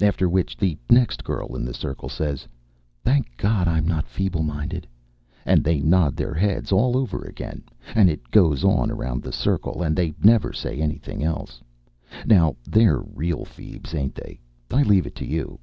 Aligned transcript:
After 0.00 0.26
which 0.26 0.56
the 0.56 0.78
next 0.88 1.22
girl 1.22 1.54
in 1.54 1.66
the 1.66 1.74
circle 1.74 2.08
says, 2.08 2.48
"Thank 3.04 3.36
God 3.36 3.68
I'm 3.68 3.86
not 3.86 4.08
feeble 4.08 4.42
minded," 4.42 4.86
and 5.44 5.62
they 5.62 5.80
nod 5.82 6.16
their 6.16 6.32
heads 6.32 6.72
all 6.72 6.96
over 6.96 7.22
again. 7.26 7.64
And 7.94 8.08
it 8.08 8.30
goes 8.30 8.64
on 8.64 8.90
around 8.90 9.22
the 9.22 9.32
circle, 9.32 9.82
and 9.82 9.94
they 9.94 10.14
never 10.24 10.50
say 10.50 10.80
anything 10.80 11.22
else. 11.22 11.60
Now 12.24 12.56
they're 12.64 13.00
real 13.02 13.44
feebs, 13.44 13.94
ain't 13.94 14.14
they? 14.14 14.40
I 14.70 14.82
leave 14.82 15.04
it 15.04 15.14
to 15.16 15.26
you. 15.26 15.50